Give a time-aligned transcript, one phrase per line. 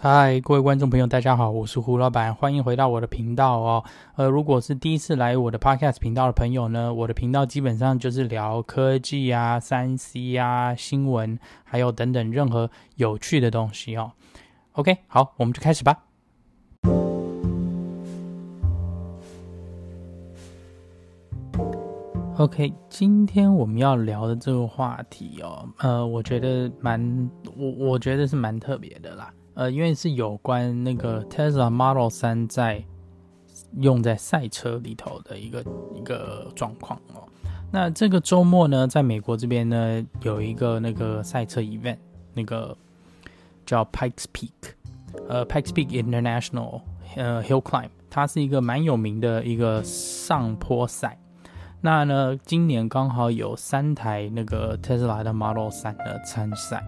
[0.00, 3.84] 嗨，各位观众朋友，大家好，我是胡老板，欢迎回到我的频道哦。
[4.14, 14.12] 呃，如果是第一次来我的 Podcast 频道的朋友呢，我的频道基本上就是聊科技啊、三 C 啊、新闻，还有等等任何有趣的东西哦。
[14.74, 15.98] OK，好，我们就开始吧。
[22.36, 29.34] OK，今天我们要聊的这个话题哦，呃，我觉得蛮，我我觉得是蛮特别的啦。
[29.58, 32.84] 呃，因为是有关那个 Tesla Model 3在
[33.80, 35.64] 用在赛车里头的一个
[35.96, 37.26] 一个状况哦。
[37.72, 41.96] 那这个周末呢，在美国这边呢，有一个那个赛车 event，
[42.34, 42.76] 那个
[43.66, 44.52] 叫 Pikes Peak，
[45.28, 46.80] 呃，Pikes Peak International
[47.16, 51.18] 呃 Hill Climb，它是一个蛮有名的一个上坡赛。
[51.80, 56.84] 那呢，今年刚好有三台那个 Tesla 的 Model 3的参赛。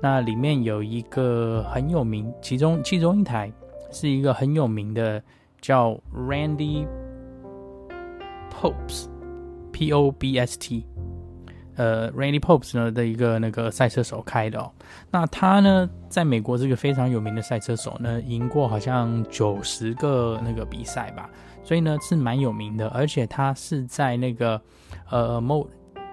[0.00, 3.50] 那里面有一个很有名，其中其中一台
[3.90, 5.22] 是一个很有名的，
[5.60, 6.86] 叫 Randy
[8.52, 9.06] Pope's
[9.72, 10.86] P O B S T
[11.76, 14.70] 呃，Randy Pope's 呢的一个那个赛车手开的哦。
[15.10, 21.28] 那他呢，在美国这个非常有名的赛车手呢，赢过好像九十个那个比赛吧，
[21.62, 24.60] 所以呢是蛮有名的，而且他是在那个
[25.10, 25.66] 呃 Mo。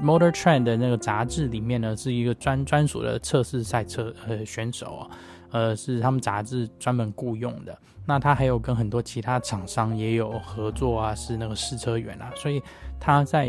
[0.00, 5.10] Motor Trend 的那个杂志里面呢，是一个专专属的测试赛车呃选手啊，
[5.50, 7.76] 呃是他们杂志专门雇佣的。
[8.06, 12.62] 那他还有跟很多其他厂商也有合作啊，是那个试车员啊，所以
[13.00, 13.48] 他在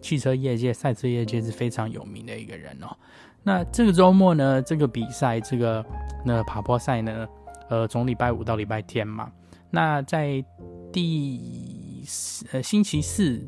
[0.00, 2.96] 汽车业界、赛车业界是非常有名的一个人哦。
[3.42, 5.84] 那这个周末呢，这个比赛，这个
[6.24, 7.28] 那爬坡赛呢，
[7.68, 9.30] 呃，从礼拜五到礼拜天嘛。
[9.70, 10.42] 那在
[10.90, 12.02] 第
[12.52, 13.46] 呃星期四。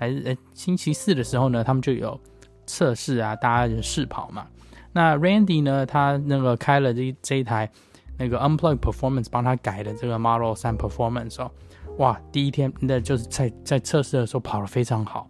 [0.00, 2.18] 还是呃，星期四的时候呢，他们就有
[2.66, 4.46] 测试啊，大家就试跑嘛。
[4.92, 7.70] 那 Randy 呢，他那个开了这这一台
[8.16, 11.50] 那个 Unplug Performance 帮他改的这个 Model 3 Performance 哦，
[11.98, 15.28] 哇，第一天那就是在在测试的时候跑得非常好，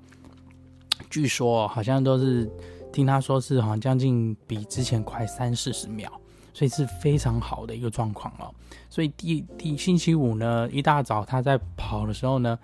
[1.11, 2.49] 据说好像都是
[2.93, 6.09] 听他说是好像将近比之前快三四十秒，
[6.55, 8.55] 所以是非常好的一个状况哦。
[8.89, 12.57] 所以第第星期五呢，一大早他在跑的时候呢，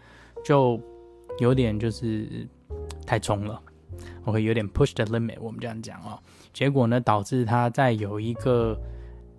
[0.44, 0.80] 就。
[1.38, 2.48] 有点就是
[3.06, 3.60] 太冲了
[4.24, 6.18] ，OK，有点 push the limit，我们这样讲哦。
[6.52, 8.78] 结果呢，导致他在有一个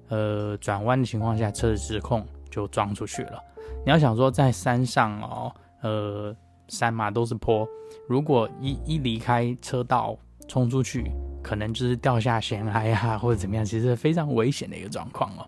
[0.10, 3.42] 呃转弯的情况下，车子失控就撞出去了。
[3.86, 6.36] 你要想说在山上哦，呃，
[6.68, 7.68] 山嘛都是坡，
[8.08, 15.48] 如果一一离开车道冲出去，可能就是掉下悬崖啊，或者怎么样，其实非常危险的一个状况哦。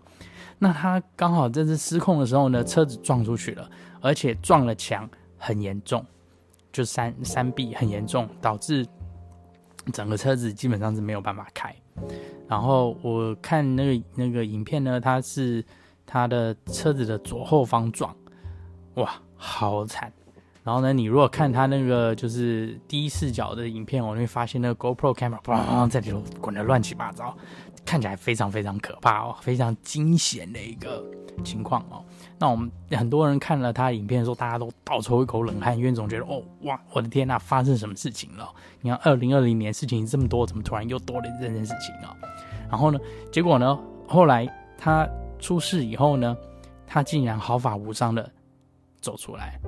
[0.58, 6.04] 那他刚好这次失控的时候呢，车子撞出去了，而且撞了墙，很严重。
[6.72, 8.86] 就山山壁很严重，导致
[9.92, 11.74] 整个车子基本上是没有办法开。
[12.48, 15.64] 然后我看那个那个影片呢，它是
[16.06, 18.14] 它的车子的左后方撞，
[18.94, 20.12] 哇，好惨。
[20.62, 27.36] 然后呢，你如果看它那个就是第一视角的影片，我会发现那个 GoPro camera 砰在里头滚得乱七八糟，
[27.84, 31.02] 看起来非常非常可怕哦，非常惊险的一个
[31.42, 32.04] 情况哦。
[32.40, 38.48] 那我们很多人看了他影片的时候，大家都倒抽一口冷汗，因为总觉得哦哇，我的天呐，发生什么事情了？
[38.80, 42.16] 你看二零二零年事情这么多，怎么突然又多了这件事情啊？
[42.70, 42.98] 然后呢，
[43.30, 43.78] 结果呢，
[44.08, 45.06] 后来他
[45.38, 46.34] 出事以后呢，
[46.86, 48.26] 他竟然毫发无伤的
[49.02, 49.60] 走出来，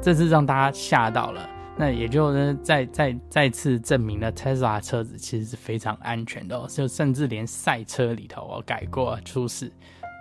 [0.00, 1.44] 这是让大家吓到了。
[1.76, 9.72] 那也就呢，再再再次证明了 Tesla 车子其实是非常安全的，就甚至连赛车里头哦改过出事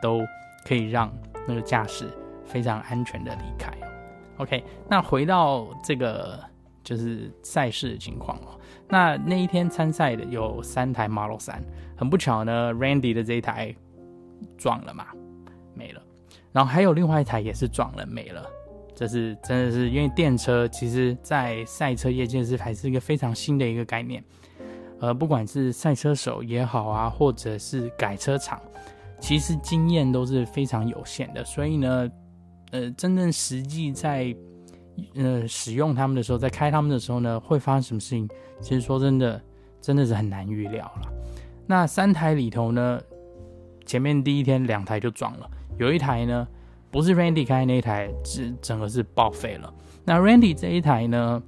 [0.02, 0.22] 都
[0.66, 1.14] 可以让。
[1.48, 2.08] 那个驾驶
[2.46, 3.72] 非常安全的离开。
[4.38, 6.40] OK，那回到这个
[6.84, 8.60] 就是赛事的情况哦。
[8.88, 11.60] 那那一天参赛的有三台 Model 3，
[11.96, 13.76] 很不巧呢，Randy 的这一台
[14.58, 15.08] 撞了嘛，
[15.76, 16.02] 没了。
[16.52, 18.46] 然后还有另外一台也是撞了没了。
[18.96, 24.24] 这是真的是因为电车其实在赛车业界是还是一个非常新的一个概念。
[25.00, 28.62] 呃，不管是赛车手也好啊，或者是改车厂。
[29.22, 32.10] 其实经验都是非常有限的，所以呢，
[32.72, 34.36] 呃，真正实际在
[35.16, 38.28] 呃使用他们的时候，在开他们的时候呢，会发生什么事情？
[38.60, 39.40] 其实说真的，
[39.80, 41.14] 真的是很难预料了。
[41.68, 43.00] 那三台里头呢，
[43.86, 46.46] 前面第一天两台就撞了，有一台呢
[46.90, 49.72] 不是 Randy 开那一台，是整个是报废了。
[50.04, 51.42] 那 Randy 这一台呢，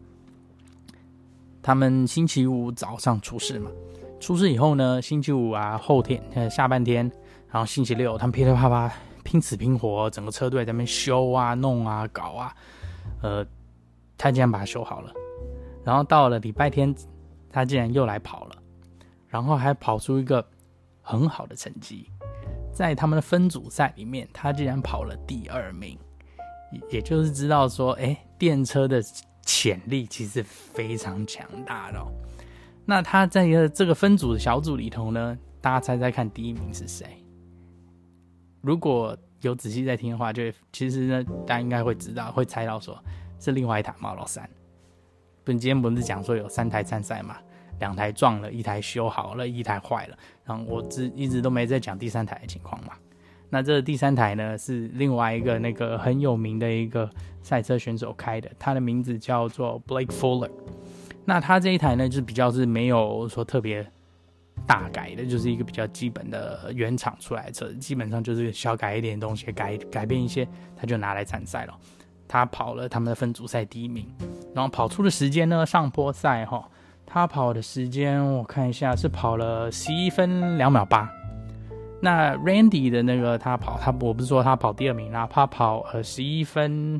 [1.61, 3.71] 他们星期五早上出事嘛，
[4.19, 7.11] 出事以后呢，星期五啊后天呃下半天。
[7.53, 8.91] 然后星期六，他们噼里啪啪
[9.23, 12.55] 拼死拼活，整个车队在那边修啊、弄啊、搞啊，
[13.21, 13.45] 呃，
[14.17, 15.13] 他竟然把它修好了。
[15.83, 16.95] 然后到了礼拜天，
[17.51, 18.55] 他竟然又来跑了，
[19.27, 20.43] 然后还跑出一个
[21.03, 22.09] 很好的成绩。
[22.73, 25.95] 在他们的分组赛里面，他竟然跑了第二名，
[26.89, 28.99] 也就是知道说，哎，电车的
[29.43, 32.03] 潜力其实非常强大的。
[32.83, 37.22] 那他在一个这个分组的小组里头呢，大家猜猜看，第一名是谁？
[38.63, 42.97] 如果有仔细在听的话，就其实呢，大家应该会知道，会猜到说
[43.37, 44.41] 是另外一台 Model 3。
[45.43, 47.35] 本节目不是讲说有三台参赛嘛？
[47.79, 50.17] 两台撞了，一台修好了，一台坏了。
[50.45, 52.93] 然后我只一直都没在讲第三台的情况嘛。
[53.49, 57.09] 那这第三台呢，是另外一个那个很有名的一个
[57.41, 60.49] 赛车选手开的，他的名字叫做 Blake Fuller。
[61.25, 63.85] 那他这一台呢，就比较是没有说特别
[64.65, 71.73] 大改的，就是一个比较基本的原厂出来车，基本上就是小改一点东西，改改变一些，他就拿来参赛了。
[72.27, 74.07] 他跑了他们的分组赛第一名，
[74.55, 76.67] 然后跑出的时间呢，上坡赛哈，
[77.05, 81.07] 他跑的时间我看一下是跑了十一分两秒八。
[82.01, 86.99] 那 Randy 的那个他跑他我不是说他跑第二名啦，他跑呃十一分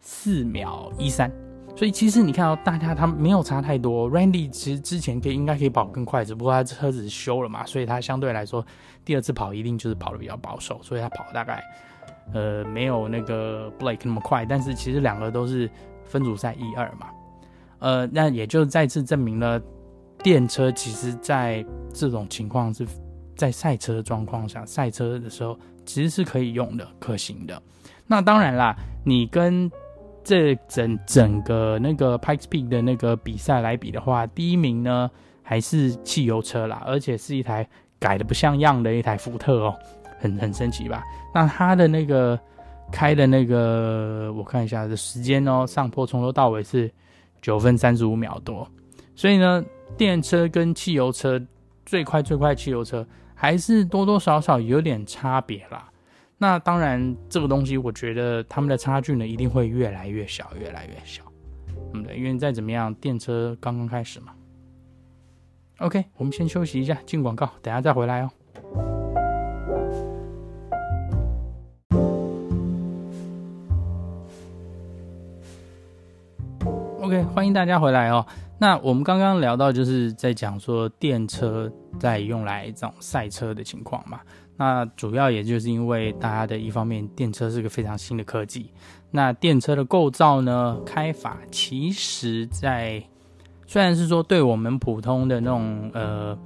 [0.00, 1.32] 四秒一三。
[1.74, 8.64] 所以其实你看到大家他没有差太多，Randy 其实之前可以应该可以跑更快，只不过他车子修了嘛，所以他相对来说
[9.04, 11.62] 第二次跑一定就是跑的比较保守，所以他跑大概
[12.32, 15.68] 呃没有那个 Blake 那么快，但是其实两个都是
[16.04, 17.08] 分组赛一二嘛，
[17.78, 19.60] 呃，那也就再次证明了
[20.22, 22.86] 电车其实在这种情况是
[23.34, 27.60] 在赛车状况下，赛车的时候其实是可以用的、可行的。
[28.06, 29.68] 那当然啦，你跟
[30.24, 35.10] 这整整个那个 Pikes Peak 的那个比赛来比的话，第一名呢
[35.42, 39.74] 还是汽油车啦，而且是一台改的不像样的一台福特哦，
[40.18, 41.02] 很很神奇吧？
[41.34, 42.38] 那它的那个
[42.90, 46.90] 开的那个，我看一下的时间哦，上坡从头到尾是
[47.40, 48.68] 九分三十五秒多，
[49.16, 49.64] 所以呢，
[49.96, 51.40] 电车跟汽油车
[51.84, 55.88] 最快最快汽油车还是多多少少有点差别啦。
[56.42, 61.22] 那当然，这个东西我觉得他们的差距呢，一定会越来越小，越来越小。
[61.94, 64.32] 嗯，对，因为再怎么样，电车刚刚开始嘛。
[65.78, 68.30] OK，我们先休息一下，进广告，等下再回来哦。
[77.02, 78.26] OK，欢迎大家回来哦。
[78.58, 84.20] 那我们刚刚聊到，就是在讲说电车在用来这种赛车的情况嘛。
[84.56, 88.70] 那主要也就是因为大家的一方面，电车是个非常新的科技。
[89.10, 93.02] 那电车的构造呢，开法其实在
[93.66, 96.38] 虽然是说对我们普通的那种呃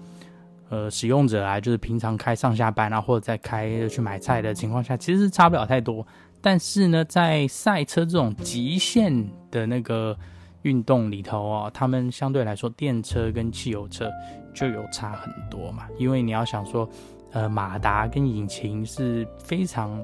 [0.68, 6.06] 呃使用者啊，就是平常开上下班啊，或者在开去买菜的情况下，其实差不了太多。
[6.40, 10.16] 但是呢，在赛车这种极限的那个
[10.62, 14.10] 运动里头哦，他们相对来说，电车跟汽油车
[14.54, 16.88] 就有差很多嘛，因为你要想说。
[17.36, 20.02] 呃，马达跟引擎是非常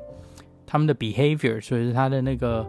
[0.66, 2.66] 他们的 behavior，所以它的那个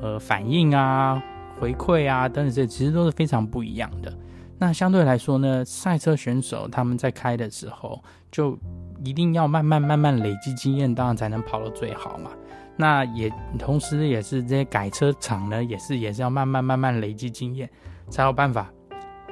[0.00, 1.22] 呃反应啊、
[1.60, 4.10] 回馈啊等等这些，其实都是非常不一样的。
[4.58, 8.02] 那相对来说呢，赛车选手他们在开的时候，
[8.32, 8.58] 就
[9.04, 12.30] 一定要慢慢慢慢累积经验，当然才能跑得最好嘛。
[12.78, 17.68] 那也同时也是这些改车厂呢，也是也是要慢慢慢慢累积经验，
[18.08, 18.72] 才有办法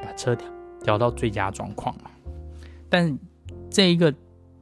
[0.02, 0.46] 把车调
[0.82, 2.10] 调到最佳状况嘛。
[2.90, 3.18] 但
[3.70, 4.12] 这一个。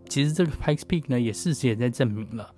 [0.09, 2.49] 其实这个 Pikes Peak 呢，也事实也在证明了，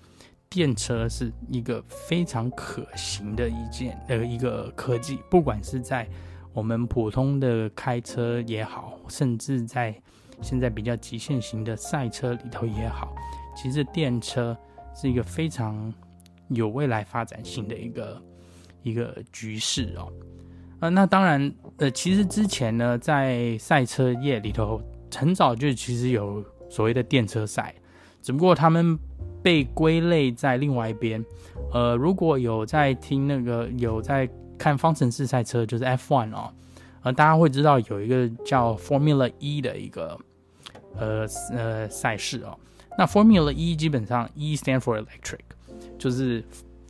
[0.50, 6.07] 电车是一个非常可行的一件呃一个科技，不管是在
[6.53, 9.95] 我们普通的开车也好，甚至在
[10.43, 13.15] 现在比较极限型的赛车里头也好，
[13.57, 14.55] 其实电车
[14.95, 15.93] 是一个非常
[16.49, 18.23] 有未来发展性的一个
[18.83, 20.12] 一个局势哦。
[20.81, 24.83] 呃，那当然，呃，其实之前呢，在赛车业里头，
[25.15, 26.45] 很早就其实有。
[26.68, 27.75] 所谓的电车赛，
[28.23, 28.99] 只不过他们
[29.42, 31.25] 被归类在另外一边。
[31.73, 36.52] 呃，如果有在听那个有在看方程式赛车，就是 F1 哦，
[37.02, 40.18] 呃，大家会知道有一个叫 Formula E 的一个
[40.96, 42.58] 呃呃赛事哦。
[42.99, 45.40] 那 Formula E 基本上 E stand for electric，
[45.99, 46.42] 就是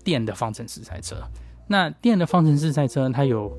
[0.04, 1.16] 电的方程式赛车。
[1.66, 3.52] 那电的方程式赛车，它有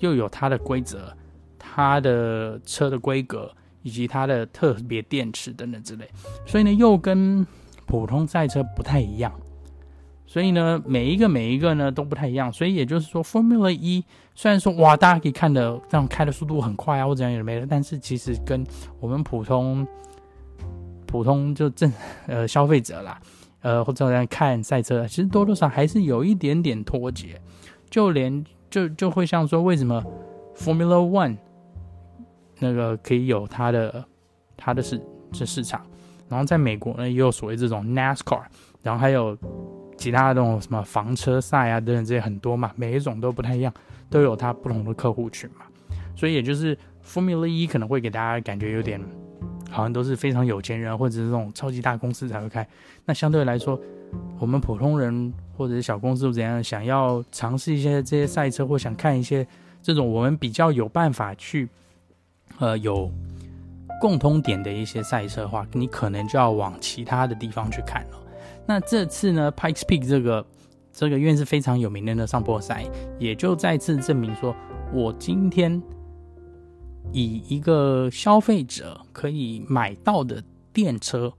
[0.00, 1.16] 又有它的规则，
[1.58, 3.50] 它的车的规格。
[3.82, 6.08] 以及它的特别电池等等之类，
[6.46, 7.46] 所以呢，又跟
[7.86, 9.32] 普通赛车不太一样。
[10.26, 12.50] 所以呢，每一个每一个呢都不太一样。
[12.50, 14.02] 所以也就是说，Formula 一
[14.34, 18.64] 虽然说哇，大家可以看的这样开的速度很快啊，或者怎样也没了，但是其实跟
[18.98, 19.86] 我们普通
[21.06, 21.92] 普通就正
[22.26, 23.20] 呃消费者啦，
[23.60, 27.38] 呃或者在看赛车，其实多多少还是有一点点脱节。
[27.90, 30.02] 就连就就会像说，为什么
[30.56, 31.36] Formula One？
[32.62, 34.04] 那个可以有它的
[34.56, 34.98] 它的市
[35.32, 35.84] 这市场，
[36.28, 38.42] 然后在美国呢，也有所谓这种 NASCAR，
[38.82, 39.36] 然后还有
[39.98, 43.72] 其他的这种什么房车赛啊等等这些很多嘛，每一种都不太一样，
[44.08, 45.66] 都有它不同的客户群嘛。
[46.14, 49.00] 所以也就是 Formula 一可能会给大家感觉有点
[49.70, 52.66] 好像都是非常有钱人或者是这种超级大公司才会开。
[53.06, 53.80] 那相对来说，
[54.38, 59.46] 我们普通人或者是小公司怎样想要尝试一些这些赛车，或想看一些
[59.80, 61.66] 这种我们比较有办法去
[62.58, 63.10] 呃有
[64.00, 68.18] 共通点的一些赛车的话，你可能就要往其他的地方去看了。
[68.66, 70.46] 那这次呢，Pikes Peak 这个
[70.92, 72.84] 这个院是非常有名的上坡赛，
[73.18, 74.54] 也就再次证明说，
[74.92, 75.82] 我今天。
[77.12, 80.42] 以一个消费者可以买到的
[80.72, 81.30] 电车，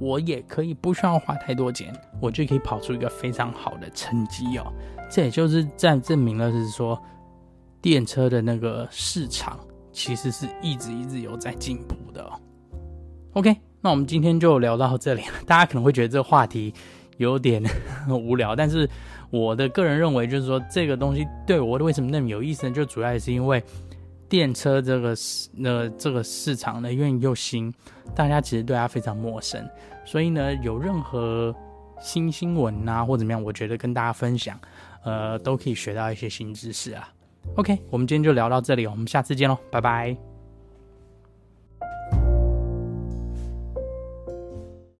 [0.00, 4.72] 我也可以不需要花太多钱，我就可以跑出一个非常好的成绩哦。
[5.10, 7.00] 这也就是在证明了是说，
[7.82, 9.60] 电车的那个市场
[9.94, 12.38] 其实是一直一直有在进步的哦。
[13.32, 15.32] OK，那我们今天就聊到这里了。
[15.46, 16.74] 大家可能会觉得这个话题
[17.16, 17.62] 有点
[18.10, 18.86] 无聊，但是
[19.30, 22.74] 我的个人认为就是说，这个东西对我为什么那么有意思呢？
[22.74, 23.62] 就主要也是因为。
[24.26, 27.72] 电车这个市，呃，这个市场呢，因为又新，
[28.16, 29.64] 大家其实对它非常陌生，
[30.04, 31.54] 所以呢，有任何
[32.00, 34.58] 新新闻啊或怎么样，我觉得跟大家分享，
[35.04, 37.08] 呃，都可以学到一些新知识啊。
[37.56, 40.33] OK，我们今天就聊到这里，我们下次见喽，拜拜。